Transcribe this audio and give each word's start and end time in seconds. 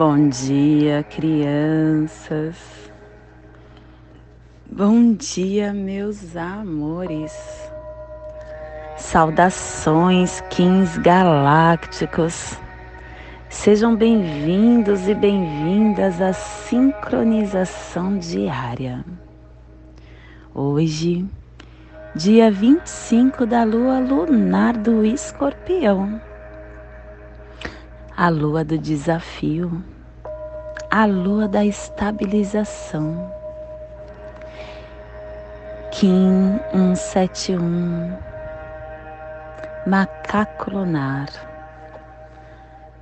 Bom 0.00 0.30
dia, 0.30 1.02
crianças. 1.10 2.56
Bom 4.64 5.12
dia, 5.12 5.74
meus 5.74 6.34
amores. 6.34 7.70
Saudações, 8.96 10.40
Kings 10.48 10.98
Galácticos. 11.02 12.58
Sejam 13.50 13.94
bem-vindos 13.94 15.06
e 15.06 15.14
bem-vindas 15.14 16.18
à 16.22 16.32
sincronização 16.32 18.16
diária. 18.16 19.04
Hoje, 20.54 21.26
dia 22.14 22.50
25 22.50 23.44
da 23.44 23.64
lua 23.64 23.98
lunar 23.98 24.78
do 24.78 25.04
Escorpião 25.04 26.18
a 28.20 28.28
lua 28.28 28.62
do 28.62 28.76
desafio, 28.76 29.82
a 30.90 31.06
lua 31.06 31.46
da 31.46 31.64
estabilização. 31.64 33.32
Kim 35.92 36.58
171, 36.72 38.18
macaco 39.86 40.70
lunar, 40.70 41.28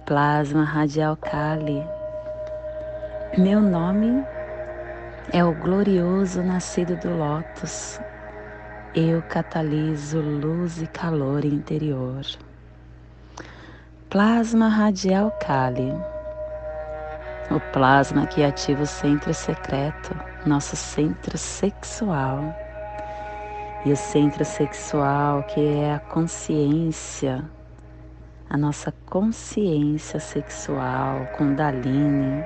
plasma 0.05 0.65
radial 0.65 1.17
Kali. 1.17 1.83
Meu 3.39 3.59
nome 3.61 4.23
é 5.33 5.43
o 5.43 5.55
glorioso 5.55 6.43
nascido 6.43 6.95
do 6.97 7.17
Lótus. 7.17 7.99
Eu 8.95 9.23
cataliso 9.23 10.21
luz 10.21 10.83
e 10.83 10.87
calor 10.89 11.43
interior. 11.43 12.23
Plasma 14.11 14.69
radial 14.69 15.31
Kali. 15.41 16.18
O 17.51 17.59
plasma 17.73 18.27
que 18.27 18.45
ativa 18.45 18.83
o 18.83 18.87
centro 18.87 19.33
secreto, 19.33 20.15
nosso 20.45 20.77
centro 20.77 21.39
sexual. 21.39 22.55
E 23.87 23.91
o 23.91 23.97
centro 23.97 24.45
sexual 24.45 25.43
que 25.45 25.59
é 25.59 25.95
a 25.95 25.99
consciência, 25.99 27.43
a 28.51 28.59
nossa 28.59 28.93
consciência 29.07 30.21
sexual, 30.21 31.27
Kundalini, 31.39 32.45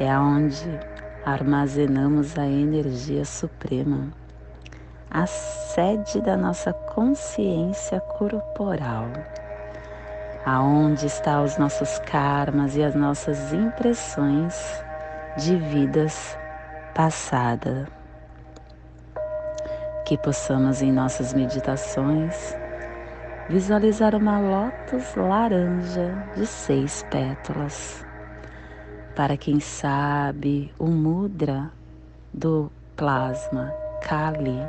é 0.00 0.18
onde 0.18 0.80
armazenamos 1.26 2.38
a 2.38 2.46
energia 2.46 3.26
suprema, 3.26 4.08
a 5.10 5.26
sede 5.26 6.22
da 6.22 6.34
nossa 6.34 6.72
consciência 6.72 8.00
corporal 8.00 9.10
aonde 10.44 11.06
estão 11.06 11.44
os 11.44 11.56
nossos 11.56 11.98
karmas 12.00 12.76
e 12.76 12.82
as 12.82 12.94
nossas 12.94 13.52
impressões 13.52 14.84
de 15.36 15.56
vidas 15.56 16.38
passadas. 16.94 17.88
Que 20.04 20.18
possamos 20.18 20.82
em 20.82 20.92
nossas 20.92 21.32
meditações 21.32 22.54
visualizar 23.48 24.14
uma 24.14 24.38
lótus 24.38 25.14
laranja 25.16 26.14
de 26.36 26.46
seis 26.46 27.04
pétalas. 27.10 28.04
Para 29.16 29.36
quem 29.36 29.60
sabe 29.60 30.72
o 30.78 30.86
mudra 30.86 31.70
do 32.32 32.70
plasma 32.96 33.72
Kali, 34.02 34.60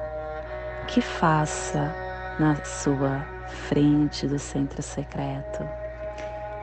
que 0.87 1.01
faça 1.01 1.93
na 2.39 2.55
sua 2.63 3.34
frente 3.47 4.27
do 4.27 4.39
centro 4.39 4.81
secreto 4.81 5.67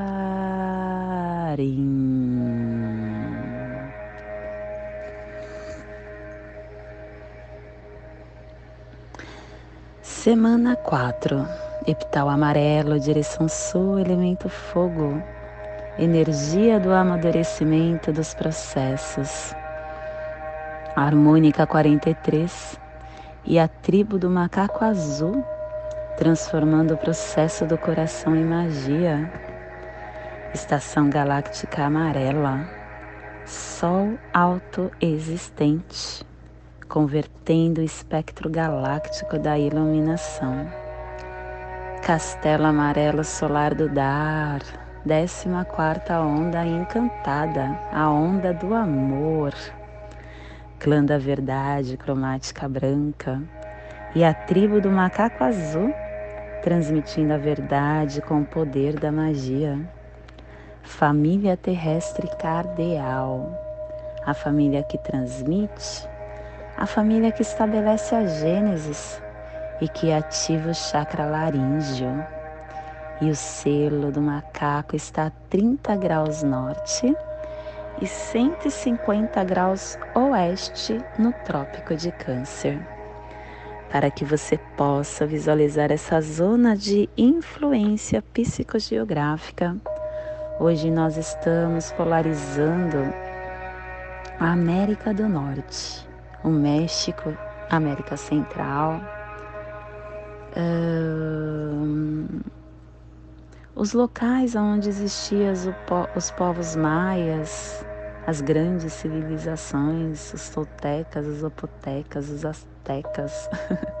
Semana 10.01 10.75
4, 10.75 11.47
epital 11.87 12.29
amarelo, 12.29 12.99
direção 12.99 13.47
sul, 13.47 13.99
elemento 13.99 14.49
fogo, 14.49 15.21
energia 15.97 16.79
do 16.79 16.91
amadurecimento 16.91 18.11
dos 18.11 18.33
processos 18.33 19.55
harmônica 20.99 21.65
43 21.65 22.79
e 23.45 23.57
a 23.57 23.67
tribo 23.67 24.19
do 24.19 24.29
macaco 24.29 24.83
azul, 24.83 25.43
transformando 26.17 26.93
o 26.93 26.97
processo 26.97 27.65
do 27.65 27.77
coração 27.77 28.35
em 28.35 28.43
magia. 28.43 29.31
Estação 30.53 31.09
galáctica 31.09 31.85
amarela, 31.85 32.67
Sol 33.45 34.19
autoexistente, 34.33 36.23
convertendo 36.87 37.81
o 37.81 37.83
espectro 37.83 38.49
galáctico 38.49 39.39
da 39.39 39.57
iluminação. 39.57 40.69
Castelo 42.03 42.65
amarelo 42.65 43.23
solar 43.23 43.73
do 43.73 43.89
dar, 43.89 44.59
décima 45.05 45.65
quarta 45.65 46.19
onda 46.19 46.65
encantada, 46.65 47.79
a 47.91 48.09
onda 48.09 48.53
do 48.53 48.73
amor 48.73 49.53
clã 50.79 51.03
da 51.03 51.17
verdade 51.17 51.97
cromática 51.97 52.67
branca 52.67 53.41
e 54.15 54.23
a 54.23 54.33
tribo 54.33 54.79
do 54.79 54.89
macaco 54.89 55.43
azul, 55.43 55.93
transmitindo 56.63 57.33
a 57.33 57.37
verdade 57.37 58.21
com 58.21 58.41
o 58.41 58.45
poder 58.45 58.97
da 58.97 59.11
magia. 59.11 59.77
Família 60.81 61.57
terrestre 61.57 62.27
cardeal, 62.37 63.51
a 64.25 64.33
família 64.33 64.81
que 64.81 64.97
transmite, 64.97 66.07
a 66.77 66.85
família 66.85 67.31
que 67.31 67.41
estabelece 67.41 68.15
a 68.15 68.25
Gênesis 68.25 69.21
e 69.81 69.87
que 69.87 70.13
ativa 70.13 70.71
o 70.71 70.73
chakra 70.73 71.25
laríngeo. 71.25 72.25
E 73.21 73.29
o 73.29 73.35
selo 73.35 74.13
do 74.13 74.21
macaco 74.21 74.95
está 74.95 75.25
a 75.25 75.31
30 75.49 75.95
graus 75.97 76.41
norte 76.41 77.13
e 78.01 78.07
150 78.07 79.43
graus 79.43 79.97
oeste 80.15 80.99
no 81.17 81.33
Trópico 81.45 81.95
de 81.95 82.11
Câncer. 82.11 82.79
Para 83.91 84.11
que 84.11 84.23
você 84.23 84.57
possa 84.77 85.25
visualizar 85.25 85.91
essa 85.91 86.21
zona 86.21 86.77
de 86.77 87.09
influência 87.17 88.21
psicogeográfica, 88.21 89.75
hoje 90.59 90.91
nós 90.91 91.17
estamos 91.17 91.91
polarizando 91.93 92.97
a 94.39 94.51
América 94.51 95.13
do 95.13 95.27
Norte, 95.27 96.07
o 96.43 96.49
México, 96.49 97.35
América 97.69 98.15
Central, 98.15 99.01
os 103.75 103.93
locais 103.93 104.55
onde 104.55 104.89
existiam 104.89 105.53
os 106.15 106.31
povos 106.31 106.75
maias, 106.75 107.85
as 108.29 108.41
grandes 108.41 108.93
civilizações, 108.93 110.31
os 110.35 110.49
toltecas, 110.49 111.25
os 111.25 111.43
opotecas, 111.43 112.29
os 112.29 112.45
astecas, 112.45 113.49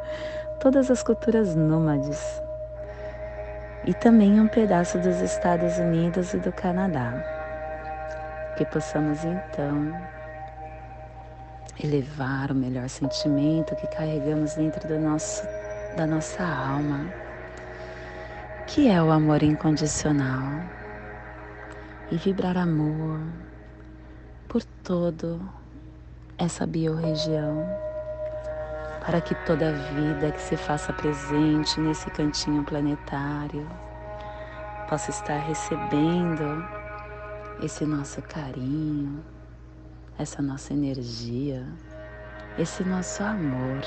todas 0.61 0.91
as 0.91 1.01
culturas 1.01 1.55
nômades. 1.55 2.21
E 3.87 3.93
também 3.95 4.39
um 4.39 4.47
pedaço 4.47 4.99
dos 4.99 5.19
Estados 5.19 5.79
Unidos 5.79 6.31
e 6.35 6.37
do 6.37 6.51
Canadá. 6.51 7.11
Que 8.55 8.65
possamos 8.65 9.17
então 9.23 9.99
elevar 11.83 12.51
o 12.51 12.55
melhor 12.55 12.87
sentimento 12.87 13.75
que 13.77 13.87
carregamos 13.87 14.53
dentro 14.53 14.87
do 14.87 14.99
nosso, 14.99 15.43
da 15.97 16.05
nossa 16.05 16.43
alma, 16.43 17.11
que 18.67 18.89
é 18.91 19.01
o 19.01 19.09
amor 19.09 19.41
incondicional, 19.41 20.61
e 22.11 22.17
vibrar 22.17 22.57
amor 22.57 23.19
todo 24.89 25.39
essa 26.35 26.65
biorregião, 26.65 27.63
para 29.05 29.21
que 29.21 29.35
toda 29.45 29.71
vida 29.71 30.31
que 30.31 30.41
se 30.41 30.57
faça 30.57 30.91
presente 30.91 31.79
nesse 31.79 32.09
cantinho 32.09 32.63
planetário 32.63 33.69
possa 34.89 35.11
estar 35.11 35.37
recebendo 35.37 36.67
esse 37.61 37.85
nosso 37.85 38.19
carinho, 38.23 39.23
essa 40.17 40.41
nossa 40.41 40.73
energia, 40.73 41.63
esse 42.57 42.83
nosso 42.83 43.21
amor. 43.21 43.83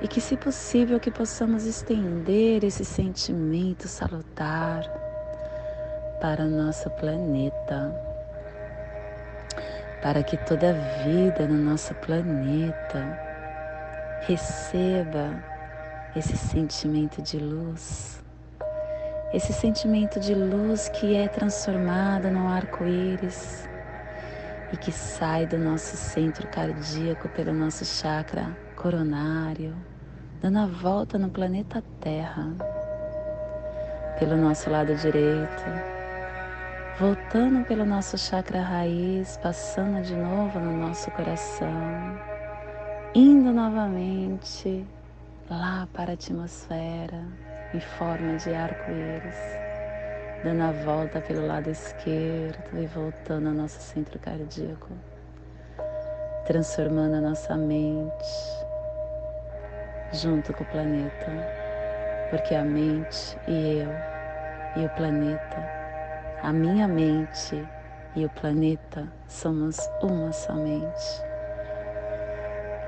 E 0.00 0.08
que, 0.08 0.22
se 0.22 0.38
possível, 0.38 0.98
que 0.98 1.10
possamos 1.10 1.66
estender 1.66 2.64
esse 2.64 2.82
sentimento 2.82 3.88
salutar 3.88 4.84
para 6.18 6.46
nosso 6.46 6.88
planeta 6.92 8.07
para 10.02 10.22
que 10.22 10.36
toda 10.36 10.74
vida 11.04 11.46
no 11.46 11.56
nosso 11.56 11.94
planeta 11.96 13.18
receba 14.26 15.42
esse 16.14 16.36
sentimento 16.36 17.20
de 17.20 17.38
luz, 17.38 18.22
esse 19.32 19.52
sentimento 19.52 20.20
de 20.20 20.34
luz 20.34 20.88
que 20.88 21.16
é 21.16 21.28
transformado 21.28 22.30
no 22.30 22.48
arco-íris 22.48 23.68
e 24.72 24.76
que 24.76 24.92
sai 24.92 25.46
do 25.46 25.58
nosso 25.58 25.96
centro 25.96 26.46
cardíaco 26.48 27.28
pelo 27.30 27.52
nosso 27.52 27.84
chakra 27.84 28.56
coronário, 28.76 29.74
dando 30.40 30.58
a 30.58 30.66
volta 30.66 31.18
no 31.18 31.28
planeta 31.28 31.82
Terra, 32.00 32.54
pelo 34.18 34.36
nosso 34.36 34.70
lado 34.70 34.94
direito, 34.94 35.97
voltando 36.98 37.64
pelo 37.64 37.84
nosso 37.84 38.18
chakra 38.18 38.60
raiz, 38.60 39.36
passando 39.36 40.02
de 40.02 40.16
novo 40.16 40.58
no 40.58 40.76
nosso 40.76 41.08
coração, 41.12 41.70
indo 43.14 43.52
novamente 43.52 44.84
lá 45.48 45.86
para 45.92 46.10
a 46.10 46.14
atmosfera 46.14 47.22
em 47.72 47.78
forma 47.78 48.36
de 48.38 48.52
arco-íris, 48.52 49.36
dando 50.42 50.62
a 50.64 50.72
volta 50.84 51.20
pelo 51.20 51.46
lado 51.46 51.70
esquerdo 51.70 52.76
e 52.76 52.86
voltando 52.86 53.46
ao 53.46 53.54
nosso 53.54 53.80
centro 53.80 54.18
cardíaco, 54.18 54.88
transformando 56.46 57.14
a 57.14 57.20
nossa 57.20 57.56
mente 57.56 58.26
junto 60.12 60.52
com 60.52 60.64
o 60.64 60.66
planeta, 60.66 61.30
porque 62.30 62.56
a 62.56 62.64
mente 62.64 63.38
e 63.46 63.82
eu 63.82 64.82
e 64.82 64.84
o 64.84 64.90
planeta, 64.96 65.77
a 66.42 66.52
minha 66.52 66.86
mente 66.86 67.66
e 68.14 68.24
o 68.24 68.30
planeta 68.30 69.06
somos 69.26 69.78
uma 70.02 70.32
somente. 70.32 71.22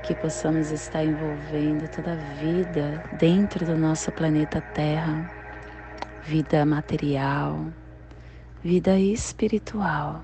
Que 0.03 0.15
possamos 0.15 0.71
estar 0.71 1.03
envolvendo 1.03 1.87
toda 1.89 2.13
a 2.13 2.15
vida 2.15 3.03
dentro 3.19 3.65
do 3.65 3.77
nosso 3.77 4.11
planeta 4.11 4.61
Terra, 4.73 5.29
vida 6.23 6.65
material, 6.65 7.65
vida 8.63 8.97
espiritual, 8.97 10.23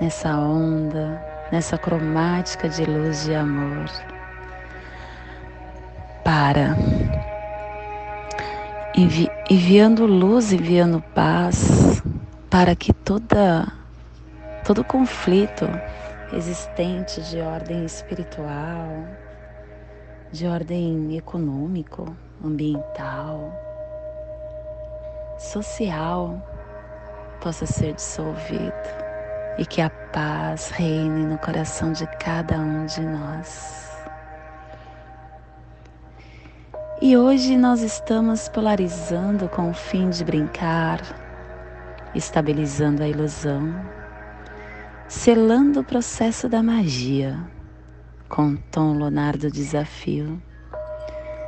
nessa 0.00 0.36
onda, 0.36 1.22
nessa 1.52 1.78
cromática 1.78 2.68
de 2.68 2.84
luz 2.84 3.24
de 3.24 3.34
amor. 3.34 3.86
Para 6.24 6.74
envi 8.96 9.28
enviando 9.50 10.06
luz, 10.06 10.52
enviando 10.52 11.02
paz, 11.14 12.02
para 12.48 12.74
que 12.74 12.94
toda 12.94 13.70
todo 14.64 14.82
conflito 14.82 15.66
existente 16.32 17.20
de 17.20 17.40
ordem 17.40 17.84
espiritual, 17.84 19.06
de 20.32 20.46
ordem 20.46 21.16
econômico, 21.16 22.16
ambiental, 22.42 23.52
social 25.38 26.42
possa 27.40 27.66
ser 27.66 27.94
dissolvido 27.94 28.72
e 29.58 29.66
que 29.66 29.82
a 29.82 29.90
paz 29.90 30.70
reine 30.70 31.26
no 31.26 31.38
coração 31.38 31.92
de 31.92 32.06
cada 32.18 32.58
um 32.58 32.86
de 32.86 33.02
nós. 33.02 33.85
E 37.08 37.16
hoje 37.16 37.56
nós 37.56 37.82
estamos 37.82 38.48
polarizando 38.48 39.48
com 39.48 39.70
o 39.70 39.72
fim 39.72 40.10
de 40.10 40.24
brincar, 40.24 41.00
estabilizando 42.12 43.00
a 43.00 43.08
ilusão 43.08 43.80
selando 45.06 45.78
o 45.78 45.84
processo 45.84 46.48
da 46.48 46.64
magia 46.64 47.38
com 48.28 48.56
tom 48.72 48.94
lunar 48.94 49.36
do 49.36 49.48
desafio, 49.48 50.42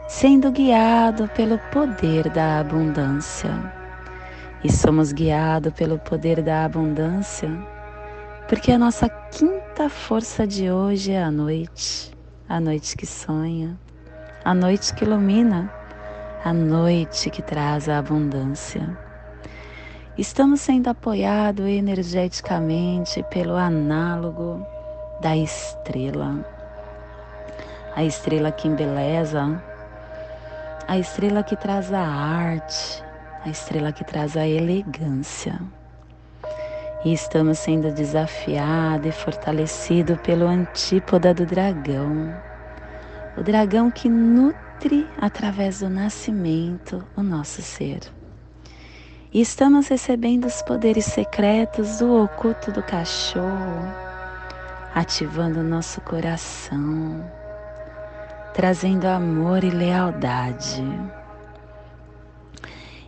sendo 0.07 0.53
guiado 0.53 1.27
pelo 1.35 1.59
poder 1.73 2.31
da 2.31 2.61
abundância. 2.61 3.51
E 4.63 4.71
somos 4.71 5.11
guiados 5.11 5.73
pelo 5.73 5.99
poder 5.99 6.41
da 6.41 6.67
abundância 6.67 7.51
porque 8.47 8.71
a 8.71 8.79
nossa 8.79 9.09
quinta 9.09 9.89
força 9.89 10.47
de 10.47 10.71
hoje 10.71 11.11
é 11.11 11.21
a 11.21 11.33
noite, 11.33 12.13
a 12.49 12.61
noite 12.61 12.97
que 12.97 13.05
sonha, 13.05 13.77
a 14.49 14.55
noite 14.55 14.95
que 14.95 15.05
ilumina, 15.05 15.71
a 16.43 16.55
noite 16.55 17.29
que 17.29 17.43
traz 17.43 17.87
a 17.87 17.99
abundância. 17.99 18.97
Estamos 20.17 20.63
sendo 20.63 20.89
apoiados 20.89 21.67
energeticamente 21.67 23.23
pelo 23.25 23.57
análogo 23.57 24.67
da 25.21 25.37
estrela. 25.37 26.43
A 27.95 28.03
estrela 28.03 28.51
que 28.51 28.69
embeleza, 28.69 29.63
a 30.89 30.97
estrela 30.97 31.43
que 31.43 31.55
traz 31.55 31.93
a 31.93 32.01
arte, 32.01 33.05
a 33.45 33.51
estrela 33.51 33.93
que 33.93 34.03
traz 34.03 34.35
a 34.35 34.47
elegância. 34.47 35.61
E 37.05 37.13
estamos 37.13 37.59
sendo 37.59 37.93
desafiados 37.93 39.09
e 39.09 39.13
fortalecidos 39.13 40.19
pelo 40.23 40.47
antípoda 40.47 41.35
do 41.35 41.45
dragão. 41.45 42.48
O 43.39 43.43
dragão 43.43 43.89
que 43.89 44.09
nutre 44.09 45.07
através 45.17 45.79
do 45.79 45.89
nascimento 45.89 47.05
o 47.17 47.23
nosso 47.23 47.63
ser 47.63 48.01
e 49.33 49.41
estamos 49.41 49.87
recebendo 49.87 50.47
os 50.47 50.61
poderes 50.63 51.05
secretos 51.05 51.99
do 51.99 52.25
oculto 52.25 52.73
do 52.73 52.83
cachorro, 52.83 53.85
ativando 54.93 55.63
nosso 55.63 56.01
coração, 56.01 57.25
trazendo 58.55 59.05
amor 59.05 59.63
e 59.63 59.71
lealdade. 59.71 60.83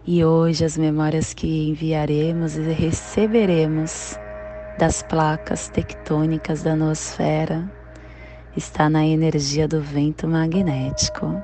E 0.07 0.25
hoje 0.25 0.65
as 0.65 0.77
memórias 0.79 1.35
que 1.35 1.71
enviaremos 1.71 2.57
e 2.57 2.71
receberemos 2.71 4.17
das 4.79 5.03
placas 5.03 5.69
tectônicas 5.69 6.63
da 6.63 6.77
nosfera 6.77 7.80
está 8.57 8.91
na 8.91 9.07
energia 9.07 9.69
do 9.69 9.81
vento 9.81 10.27
magnético, 10.27 11.41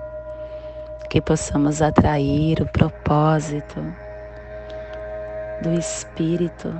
que 1.08 1.20
possamos 1.20 1.80
atrair 1.80 2.60
o 2.60 2.66
propósito 2.66 3.80
do 5.62 5.72
espírito, 5.78 6.74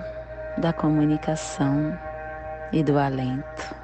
da 0.58 0.72
comunicação 0.72 1.96
e 2.72 2.82
do 2.82 2.98
alento. 2.98 3.74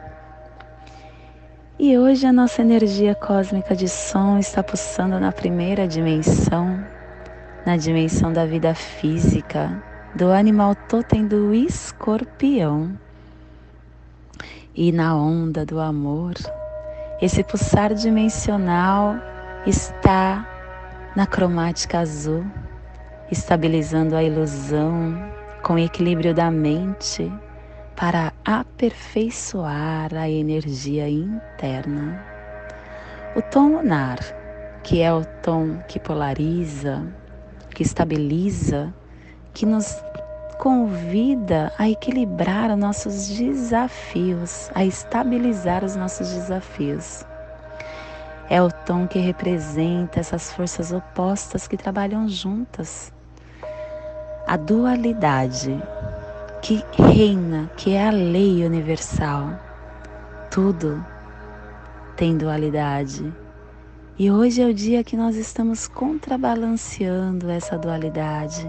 E 1.78 1.96
hoje 1.96 2.26
a 2.26 2.32
nossa 2.32 2.60
energia 2.60 3.14
cósmica 3.14 3.74
de 3.74 3.88
som 3.88 4.38
está 4.38 4.62
pulsando 4.62 5.18
na 5.18 5.32
primeira 5.32 5.86
dimensão, 5.86 6.84
na 7.64 7.76
dimensão 7.76 8.32
da 8.32 8.44
vida 8.44 8.74
física, 8.74 9.82
do 10.14 10.30
animal 10.30 10.74
totem 10.74 11.26
do 11.26 11.54
escorpião. 11.54 12.92
E 14.74 14.90
na 14.90 15.14
onda 15.14 15.66
do 15.66 15.78
amor, 15.78 16.32
esse 17.20 17.44
pulsar 17.44 17.92
dimensional 17.92 19.16
está 19.66 20.48
na 21.14 21.26
cromática 21.26 21.98
azul 21.98 22.42
estabilizando 23.30 24.16
a 24.16 24.22
ilusão 24.22 25.14
com 25.62 25.78
equilíbrio 25.78 26.34
da 26.34 26.50
mente 26.50 27.30
para 27.94 28.32
aperfeiçoar 28.46 30.14
a 30.14 30.30
energia 30.30 31.06
interna. 31.06 32.24
O 33.36 33.42
tom 33.42 33.76
lunar, 33.76 34.18
que 34.82 35.02
é 35.02 35.12
o 35.12 35.22
tom 35.42 35.82
que 35.86 36.00
polariza, 36.00 37.06
que 37.74 37.82
estabiliza, 37.82 38.92
que 39.52 39.66
nos 39.66 40.02
convida 40.62 41.72
a 41.76 41.90
equilibrar 41.90 42.70
os 42.70 42.78
nossos 42.78 43.30
desafios, 43.30 44.70
a 44.76 44.84
estabilizar 44.84 45.84
os 45.84 45.96
nossos 45.96 46.30
desafios. 46.30 47.24
É 48.48 48.62
o 48.62 48.70
tom 48.70 49.08
que 49.08 49.18
representa 49.18 50.20
essas 50.20 50.52
forças 50.52 50.92
opostas 50.92 51.66
que 51.66 51.76
trabalham 51.76 52.28
juntas 52.28 53.12
a 54.46 54.56
dualidade 54.56 55.82
que 56.62 56.84
reina, 56.92 57.68
que 57.76 57.94
é 57.94 58.06
a 58.06 58.12
lei 58.12 58.64
universal. 58.64 59.58
Tudo 60.48 61.04
tem 62.14 62.38
dualidade. 62.38 63.34
E 64.16 64.30
hoje 64.30 64.62
é 64.62 64.66
o 64.66 64.72
dia 64.72 65.02
que 65.02 65.16
nós 65.16 65.34
estamos 65.34 65.88
contrabalanceando 65.88 67.50
essa 67.50 67.76
dualidade, 67.76 68.64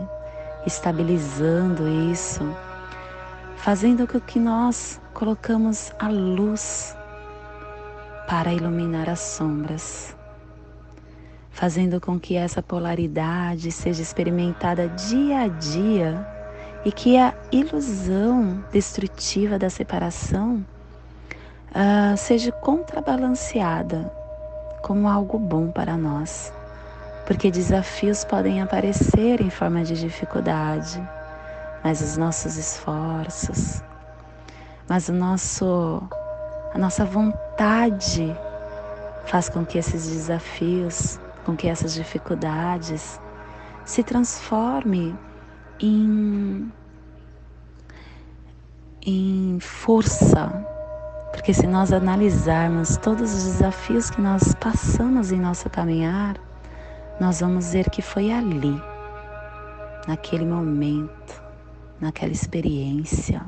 estabilizando 0.66 1.88
isso, 2.12 2.42
fazendo 3.58 4.08
com 4.08 4.20
que 4.20 4.40
nós 4.40 5.00
colocamos 5.14 5.92
a 6.00 6.08
luz 6.08 6.96
para 8.28 8.54
iluminar 8.54 9.10
as 9.10 9.20
sombras 9.20 10.16
fazendo 11.54 12.02
com 12.02 12.20
que 12.20 12.36
essa 12.36 12.62
polaridade 12.62 13.72
seja 13.72 14.02
experimentada 14.02 14.90
dia 14.90 15.42
a 15.42 15.48
dia 15.48 16.28
e 16.84 16.92
que 16.92 17.16
a 17.18 17.34
ilusão 17.52 18.62
destrutiva 18.72 19.58
da 19.58 19.70
separação 19.70 20.66
uh, 21.70 22.18
seja 22.18 22.52
contrabalanceada 22.52 24.12
como 24.82 25.08
algo 25.08 25.38
bom 25.38 25.72
para 25.72 25.96
nós, 25.96 26.52
porque 27.26 27.50
desafios 27.50 28.24
podem 28.24 28.62
aparecer 28.62 29.42
em 29.42 29.50
forma 29.50 29.84
de 29.84 30.00
dificuldade, 30.00 31.02
mas 31.84 32.02
os 32.02 32.18
nossos 32.18 32.58
esforços, 32.58 33.82
mas 34.88 35.08
o 35.10 35.14
nosso 35.14 36.02
a 36.74 36.78
nossa 36.78 37.06
vontade 37.06 38.36
faz 39.26 39.48
com 39.48 39.66
que 39.66 39.78
esses 39.78 40.10
desafios, 40.10 41.20
com 41.46 41.56
que 41.56 41.68
essas 41.68 41.94
dificuldades 41.94 43.20
se 43.86 44.04
transforme 44.04 45.16
em 45.80 46.72
em 49.06 49.60
força, 49.60 50.66
porque 51.34 51.54
se 51.54 51.68
nós 51.68 51.92
analisarmos 51.92 52.96
todos 52.98 53.34
os 53.34 53.44
desafios 53.44 54.10
que 54.10 54.22
nós 54.22 54.56
passamos 54.56 55.32
em 55.32 55.40
nosso 55.40 55.70
caminhar, 55.70 56.38
nós 57.20 57.42
vamos 57.42 57.74
ver 57.74 57.90
que 57.92 58.02
foi 58.02 58.32
ali, 58.32 58.82
naquele 60.08 60.46
momento, 60.46 61.44
naquela 62.02 62.32
experiência, 62.32 63.46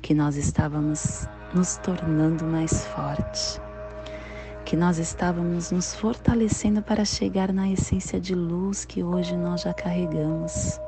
que 0.00 0.14
nós 0.14 0.36
estávamos 0.36 1.28
nos 1.52 1.76
tornando 1.76 2.44
mais 2.44 2.86
forte, 2.86 3.60
que 4.64 4.76
nós 4.76 4.98
estávamos 4.98 5.70
nos 5.70 5.94
fortalecendo 5.94 6.80
para 6.80 7.04
chegar 7.04 7.52
na 7.52 7.68
essência 7.68 8.18
de 8.18 8.34
luz 8.34 8.86
que 8.86 9.02
hoje 9.02 9.36
nós 9.36 9.60
já 9.60 9.74
carregamos. 9.74 10.80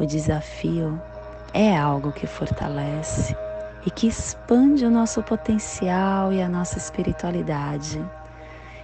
O 0.00 0.04
desafio 0.04 1.00
é 1.54 1.76
algo 1.76 2.10
que 2.10 2.26
fortalece 2.26 3.36
e 3.86 3.90
que 3.90 4.08
expande 4.08 4.84
o 4.84 4.90
nosso 4.90 5.22
potencial 5.22 6.32
e 6.32 6.42
a 6.42 6.48
nossa 6.48 6.76
espiritualidade. 6.76 8.04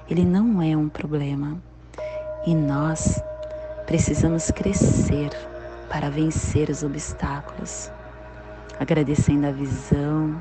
Ele 0.08 0.24
não 0.24 0.62
é 0.62 0.76
um 0.76 0.88
problema 0.88 1.60
e 2.46 2.54
nós 2.54 3.22
precisamos 3.86 4.50
crescer 4.50 5.30
para 5.88 6.10
vencer 6.10 6.70
os 6.70 6.82
obstáculos, 6.82 7.90
agradecendo 8.80 9.46
a 9.46 9.50
visão 9.50 10.40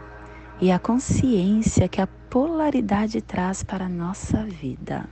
e 0.60 0.72
a 0.72 0.80
consciência 0.80 1.88
que 1.88 2.02
a 2.02 2.08
polaridade 2.30 3.22
traz 3.22 3.64
para 3.64 3.86
a 3.86 3.90
nossa 3.90 4.44
vida. 4.44 5.06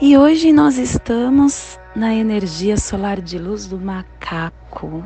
E 0.00 0.16
hoje 0.16 0.52
nós 0.52 0.78
estamos 0.78 1.78
na 1.94 2.14
energia 2.14 2.76
solar 2.76 3.20
de 3.20 3.38
luz 3.38 3.66
do 3.66 3.78
macaco. 3.78 5.04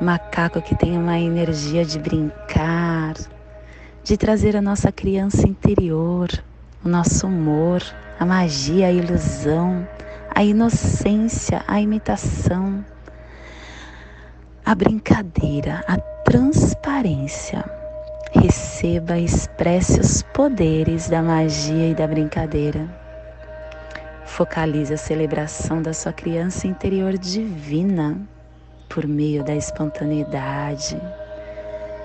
Macaco 0.00 0.62
que 0.62 0.74
tem 0.76 0.96
uma 0.96 1.18
energia 1.18 1.84
de 1.84 1.98
brincar, 1.98 3.14
de 4.04 4.16
trazer 4.16 4.56
a 4.56 4.62
nossa 4.62 4.92
criança 4.92 5.48
interior, 5.48 6.28
o 6.84 6.88
nosso 6.88 7.26
humor, 7.26 7.82
a 8.18 8.24
magia, 8.24 8.86
a 8.86 8.92
ilusão, 8.92 9.86
a 10.34 10.42
inocência, 10.42 11.62
a 11.66 11.80
imitação, 11.80 12.84
a 14.64 14.74
brincadeira, 14.74 15.82
a 15.86 15.98
transparência. 16.24 17.64
Receba 18.32 19.16
e 19.16 19.24
expresse 19.24 20.00
os 20.00 20.22
poderes 20.22 21.08
da 21.08 21.22
magia 21.22 21.88
e 21.90 21.94
da 21.94 22.06
brincadeira. 22.06 22.86
Focalize 24.24 24.92
a 24.92 24.98
celebração 24.98 25.80
da 25.80 25.94
sua 25.94 26.12
criança 26.12 26.66
interior 26.66 27.16
divina 27.16 28.18
por 28.88 29.06
meio 29.06 29.42
da 29.42 29.54
espontaneidade, 29.54 31.00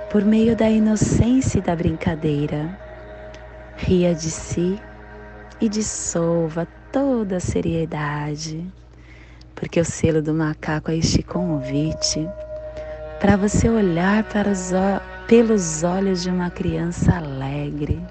por 0.09 0.23
meio 0.23 0.55
da 0.55 0.69
inocência 0.69 1.59
e 1.59 1.61
da 1.61 1.75
brincadeira. 1.75 2.77
Ria 3.75 4.13
de 4.13 4.29
si 4.29 4.79
e 5.61 5.69
dissolva 5.69 6.67
toda 6.91 7.37
a 7.37 7.39
seriedade, 7.39 8.65
porque 9.53 9.79
o 9.79 9.85
selo 9.85 10.21
do 10.21 10.33
macaco 10.33 10.89
é 10.89 10.97
este 10.97 11.21
convite 11.21 12.27
para 13.19 13.37
você 13.37 13.69
olhar 13.69 14.23
para 14.23 14.49
os, 14.49 14.71
pelos 15.27 15.83
olhos 15.83 16.23
de 16.23 16.29
uma 16.31 16.49
criança 16.49 17.15
alegre. 17.15 18.01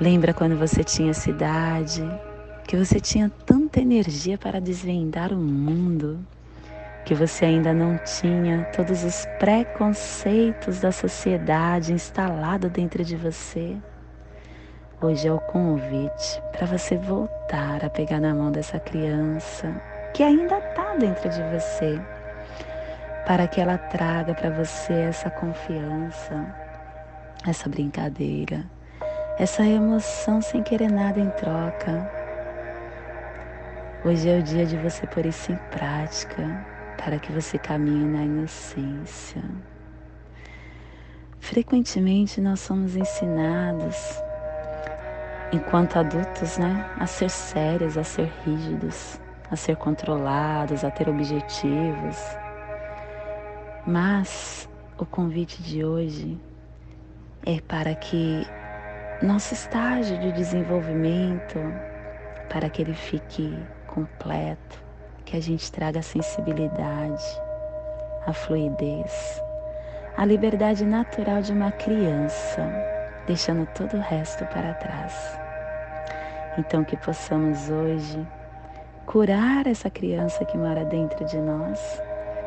Lembra 0.00 0.34
quando 0.34 0.56
você 0.56 0.82
tinha 0.82 1.14
cidade, 1.14 2.02
que 2.66 2.76
você 2.76 2.98
tinha 2.98 3.30
tanta 3.46 3.80
energia 3.80 4.36
para 4.36 4.60
desvendar 4.60 5.32
o 5.32 5.36
mundo, 5.36 6.18
que 7.04 7.14
você 7.14 7.44
ainda 7.44 7.72
não 7.72 7.96
tinha 7.98 8.64
todos 8.74 9.04
os 9.04 9.26
preconceitos 9.38 10.80
da 10.80 10.90
sociedade 10.90 11.92
instalado 11.92 12.68
dentro 12.68 13.04
de 13.04 13.14
você? 13.14 13.76
Hoje 15.02 15.28
é 15.28 15.32
o 15.32 15.40
convite 15.40 16.42
para 16.52 16.66
você 16.66 16.94
voltar 16.98 17.82
a 17.82 17.88
pegar 17.88 18.20
na 18.20 18.34
mão 18.34 18.52
dessa 18.52 18.78
criança 18.78 19.74
que 20.12 20.22
ainda 20.22 20.58
está 20.58 20.94
dentro 20.96 21.26
de 21.30 21.42
você, 21.44 21.98
para 23.24 23.48
que 23.48 23.62
ela 23.62 23.78
traga 23.78 24.34
para 24.34 24.50
você 24.50 24.92
essa 24.92 25.30
confiança, 25.30 26.54
essa 27.48 27.66
brincadeira, 27.66 28.62
essa 29.38 29.64
emoção 29.64 30.42
sem 30.42 30.62
querer 30.62 30.92
nada 30.92 31.18
em 31.18 31.30
troca. 31.30 32.12
Hoje 34.04 34.28
é 34.28 34.38
o 34.38 34.42
dia 34.42 34.66
de 34.66 34.76
você 34.76 35.06
pôr 35.06 35.24
isso 35.24 35.50
em 35.50 35.56
prática, 35.70 36.66
para 37.02 37.18
que 37.18 37.32
você 37.32 37.56
caminhe 37.56 38.04
na 38.04 38.22
inocência. 38.22 39.42
Frequentemente 41.38 42.38
nós 42.38 42.60
somos 42.60 42.96
ensinados 42.96 44.28
enquanto 45.52 45.98
adultos, 45.98 46.58
né, 46.58 46.88
a 46.98 47.06
ser 47.06 47.28
sérios, 47.28 47.98
a 47.98 48.04
ser 48.04 48.30
rígidos, 48.44 49.20
a 49.50 49.56
ser 49.56 49.76
controlados, 49.76 50.84
a 50.84 50.90
ter 50.90 51.08
objetivos. 51.08 52.18
Mas 53.86 54.68
o 54.98 55.04
convite 55.04 55.62
de 55.62 55.84
hoje 55.84 56.38
é 57.44 57.60
para 57.60 57.94
que 57.94 58.46
nosso 59.22 59.54
estágio 59.54 60.18
de 60.18 60.32
desenvolvimento, 60.32 61.58
para 62.48 62.68
que 62.68 62.82
ele 62.82 62.94
fique 62.94 63.58
completo, 63.86 64.82
que 65.24 65.36
a 65.36 65.40
gente 65.40 65.70
traga 65.72 65.98
a 65.98 66.02
sensibilidade, 66.02 67.24
a 68.26 68.32
fluidez, 68.32 69.42
a 70.16 70.24
liberdade 70.24 70.84
natural 70.84 71.40
de 71.42 71.52
uma 71.52 71.72
criança 71.72 72.99
deixando 73.26 73.66
todo 73.74 73.96
o 73.96 74.00
resto 74.00 74.44
para 74.46 74.74
trás. 74.74 75.38
Então, 76.58 76.84
que 76.84 76.96
possamos 76.96 77.70
hoje 77.70 78.26
curar 79.06 79.66
essa 79.66 79.90
criança 79.90 80.44
que 80.44 80.56
mora 80.56 80.84
dentro 80.84 81.24
de 81.24 81.36
nós 81.38 82.00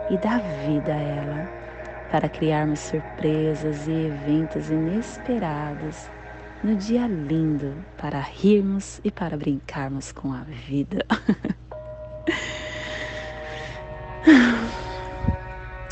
e 0.09 0.17
dar 0.17 0.39
vida 0.65 0.93
a 0.93 0.99
ela, 0.99 1.49
para 2.11 2.29
criarmos 2.29 2.79
surpresas 2.79 3.87
e 3.87 3.91
eventos 3.91 4.69
inesperados 4.69 6.09
no 6.63 6.75
dia 6.75 7.07
lindo 7.07 7.75
para 7.97 8.19
rirmos 8.19 9.01
e 9.03 9.11
para 9.11 9.35
brincarmos 9.35 10.13
com 10.13 10.31
a 10.31 10.43
vida. 10.43 11.05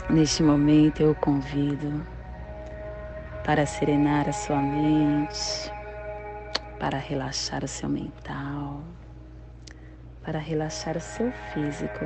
Neste 0.10 0.42
momento 0.44 1.02
eu 1.02 1.14
convido 1.16 2.06
para 3.44 3.66
serenar 3.66 4.30
a 4.30 4.34
sua 4.34 4.62
mente, 4.62 5.72
para 6.80 6.98
relaxar 6.98 7.64
o 7.64 7.68
seu 7.68 7.90
mental, 7.90 8.82
para 10.24 10.40
relaxar 10.40 10.98
o 10.98 11.02
seu 11.02 11.32
físico, 11.54 12.06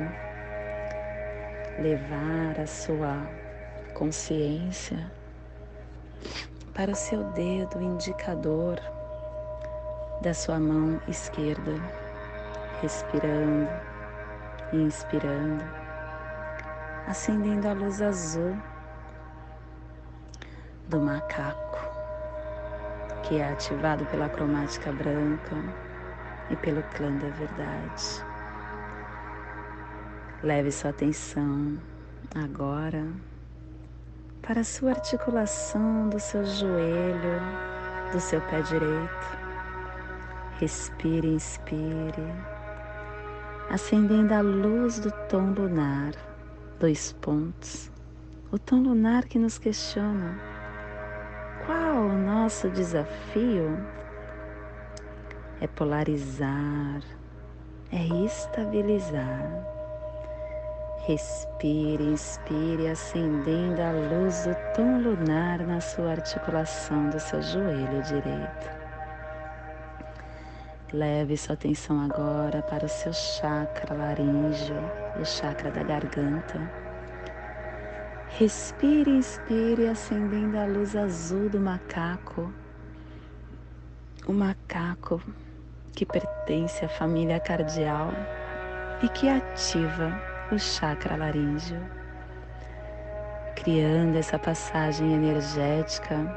levar 1.80 2.60
a 2.60 2.66
sua 2.66 3.28
consciência 3.94 5.10
para 6.74 6.92
o 6.92 6.94
seu 6.94 7.24
dedo 7.32 7.80
indicador 7.80 8.78
da 10.22 10.34
sua 10.34 10.58
mão 10.58 11.00
esquerda, 11.08 11.72
respirando 12.82 13.68
inspirando, 14.72 15.64
acendendo 17.06 17.68
a 17.68 17.72
luz 17.72 18.02
azul 18.02 18.56
do 20.88 21.00
macaco, 21.00 21.78
que 23.22 23.38
é 23.38 23.52
ativado 23.52 24.06
pela 24.06 24.28
cromática 24.28 24.92
branca 24.92 25.56
e 26.50 26.56
pelo 26.56 26.82
clã 26.94 27.10
da 27.16 27.28
verdade. 27.30 28.24
Leve 30.42 30.70
sua 30.70 30.90
atenção 30.90 31.78
agora 32.34 33.04
para 34.42 34.60
a 34.60 34.64
sua 34.64 34.90
articulação 34.90 36.08
do 36.08 36.20
seu 36.20 36.44
joelho, 36.44 37.40
do 38.12 38.20
seu 38.20 38.40
pé 38.42 38.62
direito. 38.62 39.46
Respire, 40.60 41.26
inspire, 41.34 42.32
acendendo 43.70 44.32
a 44.32 44.40
luz 44.40 45.00
do 45.00 45.10
tom 45.28 45.52
lunar, 45.52 46.12
dois 46.78 47.12
pontos. 47.14 47.90
O 48.52 48.58
tom 48.58 48.82
lunar 48.82 49.24
que 49.24 49.38
nos 49.38 49.58
questiona 49.58 50.55
qual 51.66 52.06
o 52.06 52.12
nosso 52.12 52.70
desafio? 52.70 53.76
é 55.60 55.66
polarizar, 55.66 57.00
é 57.90 58.24
estabilizar. 58.24 59.74
Respire, 61.06 62.02
inspire, 62.02 62.88
acendendo 62.88 63.80
a 63.80 63.92
luz 63.92 64.44
do 64.44 64.54
tom 64.74 65.00
lunar 65.00 65.60
na 65.60 65.80
sua 65.80 66.12
articulação 66.12 67.10
do 67.10 67.20
seu 67.20 67.40
joelho 67.40 68.02
direito. 68.02 68.76
Leve 70.92 71.36
sua 71.36 71.54
atenção 71.54 72.00
agora 72.00 72.62
para 72.62 72.86
o 72.86 72.88
seu 72.88 73.12
chakra 73.12 73.94
laríngeo, 73.94 74.76
o 75.20 75.24
chakra 75.24 75.70
da 75.70 75.84
garganta. 75.84 76.85
Respire, 78.38 79.10
inspire, 79.12 79.88
acendendo 79.88 80.58
a 80.58 80.66
luz 80.66 80.94
azul 80.94 81.48
do 81.48 81.58
macaco. 81.58 82.52
O 84.28 84.32
macaco 84.34 85.22
que 85.94 86.04
pertence 86.04 86.84
à 86.84 86.88
família 86.90 87.40
cardial 87.40 88.12
e 89.02 89.08
que 89.08 89.26
ativa 89.26 90.20
o 90.52 90.58
chakra 90.58 91.16
laríngeo, 91.16 91.80
criando 93.54 94.18
essa 94.18 94.38
passagem 94.38 95.14
energética. 95.14 96.30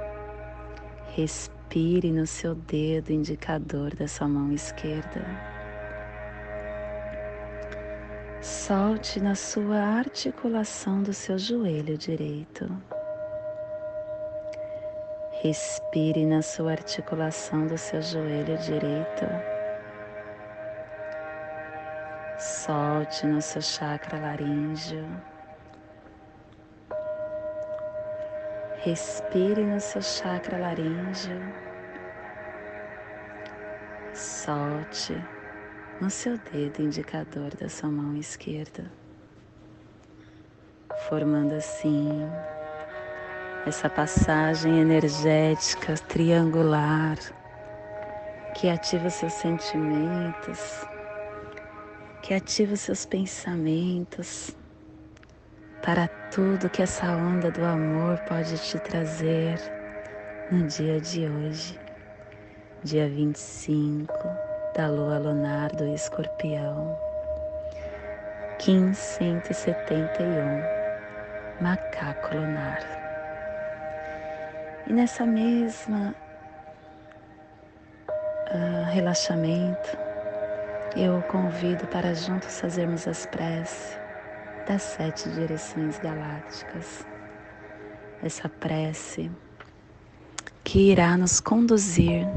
Respire 1.17 2.13
no 2.13 2.25
seu 2.25 2.55
dedo 2.55 3.11
indicador 3.11 3.93
da 3.93 4.07
sua 4.07 4.29
mão 4.29 4.53
esquerda. 4.53 5.48
Solte 8.41 9.19
na 9.19 9.35
sua 9.35 9.75
articulação 9.75 11.03
do 11.03 11.11
seu 11.13 11.37
joelho 11.37 11.97
direito. 11.97 12.71
Respire 15.41 16.25
na 16.25 16.41
sua 16.41 16.71
articulação 16.71 17.67
do 17.67 17.77
seu 17.77 18.01
joelho 18.01 18.57
direito. 18.59 19.25
Solte 22.37 23.27
no 23.27 23.41
seu 23.41 23.61
chakra 23.61 24.17
laríngeo. 24.17 25.05
Respire 28.77 29.65
no 29.65 29.81
seu 29.81 30.01
chakra 30.01 30.57
laríngeo. 30.57 31.41
Solte 34.13 35.21
no 36.01 36.09
seu 36.09 36.37
dedo 36.37 36.81
indicador 36.81 37.53
da 37.59 37.67
sua 37.67 37.89
mão 37.89 38.15
esquerda, 38.15 38.89
formando 41.09 41.53
assim 41.55 42.09
essa 43.65 43.89
passagem 43.89 44.79
energética 44.79 45.95
triangular 46.07 47.17
que 48.55 48.69
ativa 48.69 49.09
seus 49.09 49.33
sentimentos, 49.33 50.87
que 52.21 52.33
ativa 52.33 52.77
seus 52.77 53.05
pensamentos 53.05 54.55
para 55.81 56.07
tudo 56.31 56.69
que 56.69 56.81
essa 56.81 57.07
onda 57.11 57.51
do 57.51 57.63
amor 57.65 58.17
pode 58.19 58.57
te 58.57 58.79
trazer 58.79 59.59
no 60.49 60.65
dia 60.65 60.99
de 61.01 61.27
hoje, 61.27 61.77
dia 62.83 63.09
25 63.09 64.38
da 64.73 64.87
lua 64.87 65.17
lunar 65.17 65.71
do 65.71 65.85
escorpião, 65.87 66.97
1571, 68.65 71.61
macaco 71.61 72.35
lunar. 72.35 72.79
E 74.87 74.93
nessa 74.93 75.25
mesma 75.25 76.13
uh, 78.51 78.83
relaxamento, 78.91 79.97
eu 80.95 81.21
convido 81.23 81.87
para 81.87 82.13
juntos 82.13 82.59
fazermos 82.59 83.07
as 83.07 83.25
preces 83.25 83.97
das 84.67 84.81
sete 84.81 85.29
direções 85.29 85.97
galácticas. 85.99 87.05
Essa 88.21 88.49
prece 88.49 89.31
que 90.63 90.91
irá 90.91 91.17
nos 91.17 91.39
conduzir 91.39 92.27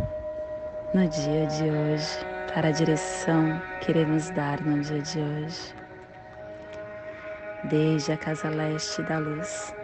no 0.94 1.08
dia 1.08 1.46
de 1.46 1.70
hoje 1.70 2.18
para 2.52 2.68
a 2.68 2.70
direção 2.70 3.62
que 3.80 3.90
iremos 3.90 4.28
dar 4.30 4.60
no 4.60 4.78
dia 4.82 5.00
de 5.00 5.18
hoje. 5.20 5.74
Desde 7.64 8.12
a 8.12 8.16
casa 8.18 8.50
leste 8.50 9.02
da 9.04 9.18
luz, 9.18 9.74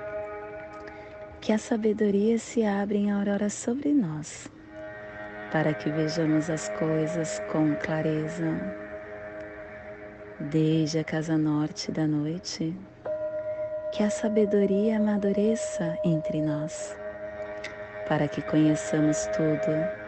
que 1.40 1.50
a 1.50 1.56
sabedoria 1.56 2.38
se 2.38 2.62
abra 2.62 2.94
em 2.94 3.10
aurora 3.10 3.48
sobre 3.48 3.94
nós, 3.94 4.48
para 5.50 5.72
que 5.72 5.88
vejamos 5.88 6.50
as 6.50 6.68
coisas 6.70 7.40
com 7.50 7.74
clareza 7.76 8.76
desde 10.40 10.98
a 10.98 11.04
casa 11.04 11.38
norte 11.38 11.90
da 11.90 12.06
noite, 12.06 12.76
que 13.94 14.02
a 14.02 14.10
sabedoria 14.10 14.98
amadureça 14.98 15.96
entre 16.04 16.42
nós, 16.42 16.94
para 18.06 18.28
que 18.28 18.42
conheçamos 18.42 19.26
tudo 19.28 20.07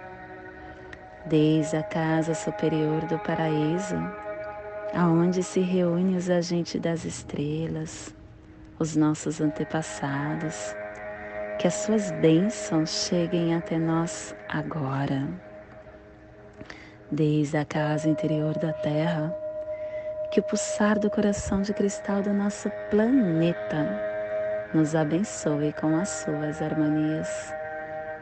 Desde 1.25 1.77
a 1.77 1.83
casa 1.83 2.33
superior 2.33 3.05
do 3.05 3.19
paraíso, 3.19 3.95
aonde 4.93 5.43
se 5.43 5.59
reúnem 5.59 6.15
os 6.15 6.29
agentes 6.29 6.81
das 6.81 7.05
estrelas, 7.05 8.13
os 8.79 8.95
nossos 8.95 9.39
antepassados, 9.39 10.75
que 11.59 11.67
as 11.67 11.75
suas 11.75 12.11
bênçãos 12.13 12.89
cheguem 13.07 13.53
até 13.53 13.77
nós 13.77 14.35
agora. 14.49 15.27
Desde 17.11 17.57
a 17.57 17.65
casa 17.65 18.09
interior 18.09 18.57
da 18.57 18.73
Terra, 18.73 19.31
que 20.31 20.39
o 20.39 20.43
pulsar 20.43 20.97
do 20.97 21.09
coração 21.09 21.61
de 21.61 21.71
cristal 21.71 22.23
do 22.23 22.33
nosso 22.33 22.69
planeta 22.89 23.85
nos 24.73 24.95
abençoe 24.95 25.71
com 25.73 25.95
as 25.95 26.09
suas 26.09 26.61
harmonias, 26.61 27.53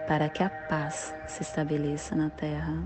para 0.10 0.28
que 0.28 0.44
a 0.44 0.50
paz 0.50 1.16
se 1.28 1.44
estabeleça 1.44 2.16
na 2.16 2.32
Terra. 2.32 2.84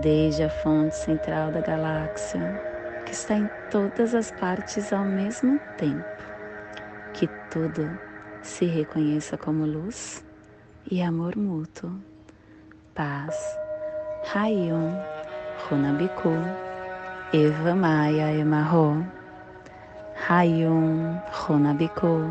Desde 0.00 0.42
a 0.44 0.48
fonte 0.48 0.96
central 0.96 1.52
da 1.52 1.60
galáxia, 1.60 2.40
que 3.04 3.12
está 3.12 3.34
em 3.34 3.48
todas 3.70 4.14
as 4.14 4.32
partes 4.32 4.92
ao 4.94 5.04
mesmo 5.04 5.60
tempo, 5.76 6.02
que 7.12 7.28
tudo 7.50 7.98
se 8.40 8.64
reconheça 8.64 9.36
como 9.36 9.66
luz 9.66 10.24
e 10.90 11.02
amor 11.02 11.36
mútuo. 11.36 11.92
Paz. 12.94 13.36
Rayon 14.32 14.98
Runabiku. 15.68 16.30
Eva 17.32 17.74
Maia 17.74 18.32
Emarro, 18.32 19.04
Hayum 20.28 21.20
Runabiku, 21.32 22.30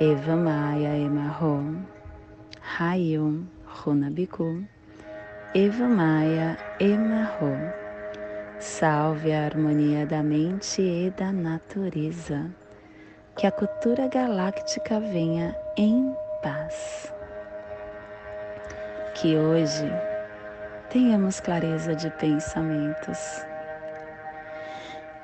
Eva 0.00 0.34
Maia 0.34 0.96
Emarro, 0.96 1.76
Hayum 2.76 3.46
Runabiku, 3.68 4.66
Eva 5.54 5.86
Maia 5.86 6.58
Emarro. 6.80 7.56
Salve 8.58 9.32
a 9.32 9.44
harmonia 9.44 10.04
da 10.04 10.24
mente 10.24 10.82
e 10.82 11.10
da 11.10 11.30
natureza. 11.30 12.50
Que 13.36 13.46
a 13.46 13.52
cultura 13.52 14.08
galáctica 14.08 14.98
venha 14.98 15.56
em 15.76 16.12
paz. 16.42 17.12
Que 19.14 19.36
hoje 19.36 19.88
tenhamos 20.90 21.38
clareza 21.38 21.94
de 21.94 22.10
pensamentos 22.10 23.18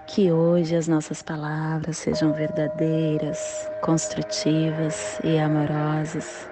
que 0.06 0.32
hoje 0.32 0.74
as 0.74 0.88
nossas 0.88 1.22
palavras 1.22 1.98
sejam 1.98 2.32
verdadeiras, 2.32 3.70
construtivas 3.80 5.20
e 5.22 5.38
amorosas. 5.38 6.49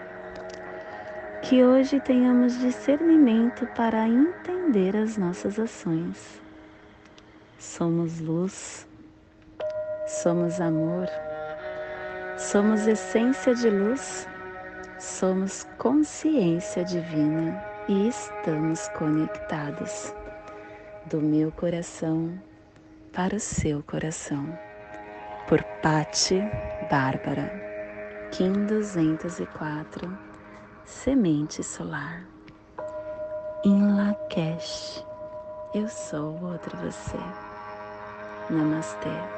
Que 1.42 1.64
hoje 1.64 2.00
tenhamos 2.00 2.58
discernimento 2.58 3.66
para 3.68 4.06
entender 4.06 4.96
as 4.96 5.16
nossas 5.16 5.58
ações. 5.58 6.42
Somos 7.58 8.20
luz, 8.20 8.86
somos 10.06 10.60
amor, 10.60 11.06
somos 12.36 12.86
essência 12.86 13.54
de 13.54 13.70
luz, 13.70 14.28
somos 14.98 15.64
consciência 15.78 16.84
divina 16.84 17.64
e 17.88 18.08
estamos 18.08 18.88
conectados 18.90 20.12
do 21.06 21.20
meu 21.20 21.50
coração 21.52 22.38
para 23.12 23.36
o 23.36 23.40
seu 23.40 23.82
coração. 23.84 24.46
Por 25.48 25.62
Patti 25.82 26.42
Bárbara, 26.90 27.50
Kim 28.32 28.66
204, 28.66 30.27
Semente 30.90 31.62
Solar. 31.62 32.26
Em 33.62 33.94
Lakesh, 33.94 35.04
eu 35.74 35.86
sou 35.86 36.42
outro 36.42 36.78
você. 36.78 37.18
Namastê. 38.48 39.37